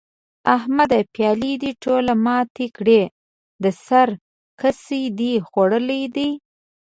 [0.55, 3.01] احمده؛ پيالې دې ټولې ماتې کړې؛
[3.63, 4.09] د سر
[4.61, 6.29] کسي دې خوړلي دي؟!